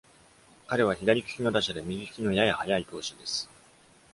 [0.65, 3.47] 彼は左利きの打者で、右利きのやや速い投手です。